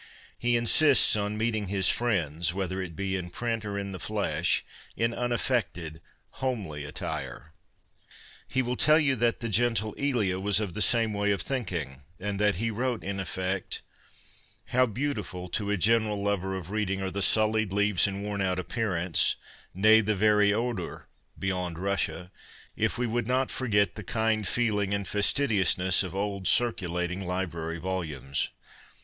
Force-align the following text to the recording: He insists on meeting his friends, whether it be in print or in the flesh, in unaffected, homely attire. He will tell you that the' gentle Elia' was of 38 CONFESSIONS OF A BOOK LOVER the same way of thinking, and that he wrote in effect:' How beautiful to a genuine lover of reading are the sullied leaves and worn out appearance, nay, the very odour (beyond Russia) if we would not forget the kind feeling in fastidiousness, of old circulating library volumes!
He 0.39 0.57
insists 0.57 1.15
on 1.15 1.37
meeting 1.37 1.67
his 1.67 1.89
friends, 1.89 2.55
whether 2.55 2.81
it 2.81 2.95
be 2.95 3.15
in 3.15 3.29
print 3.29 3.63
or 3.63 3.77
in 3.77 3.91
the 3.91 3.99
flesh, 3.99 4.65
in 4.95 5.13
unaffected, 5.13 6.01
homely 6.41 6.83
attire. 6.85 7.53
He 8.47 8.63
will 8.63 8.75
tell 8.75 8.99
you 8.99 9.15
that 9.17 9.41
the' 9.41 9.49
gentle 9.63 9.93
Elia' 9.99 10.39
was 10.39 10.59
of 10.59 10.69
38 10.69 10.71
CONFESSIONS 10.71 10.71
OF 10.71 10.71
A 10.71 10.71
BOOK 10.71 10.71
LOVER 10.71 10.73
the 10.73 10.81
same 10.81 11.13
way 11.13 11.31
of 11.33 11.41
thinking, 11.43 12.03
and 12.19 12.39
that 12.39 12.55
he 12.55 12.71
wrote 12.71 13.03
in 13.03 13.19
effect:' 13.19 13.83
How 14.73 14.85
beautiful 14.87 15.47
to 15.49 15.69
a 15.69 15.77
genuine 15.77 16.23
lover 16.23 16.57
of 16.57 16.71
reading 16.71 17.03
are 17.03 17.11
the 17.11 17.21
sullied 17.21 17.71
leaves 17.71 18.07
and 18.07 18.23
worn 18.23 18.41
out 18.41 18.57
appearance, 18.57 19.35
nay, 19.75 20.01
the 20.01 20.15
very 20.15 20.51
odour 20.51 21.09
(beyond 21.37 21.77
Russia) 21.77 22.31
if 22.75 22.97
we 22.97 23.05
would 23.05 23.27
not 23.27 23.51
forget 23.51 23.93
the 23.93 24.03
kind 24.03 24.47
feeling 24.47 24.93
in 24.93 25.05
fastidiousness, 25.05 26.01
of 26.01 26.15
old 26.15 26.47
circulating 26.47 27.23
library 27.23 27.77
volumes! 27.77 28.49